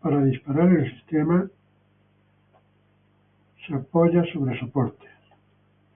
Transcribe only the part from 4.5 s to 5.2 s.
soportes.